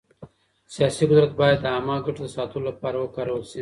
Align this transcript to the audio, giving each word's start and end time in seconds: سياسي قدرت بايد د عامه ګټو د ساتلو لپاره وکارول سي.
سياسي 0.75 1.03
قدرت 1.11 1.31
بايد 1.39 1.59
د 1.61 1.65
عامه 1.75 1.95
ګټو 2.05 2.21
د 2.25 2.29
ساتلو 2.35 2.65
لپاره 2.69 2.97
وکارول 2.99 3.43
سي. 3.51 3.59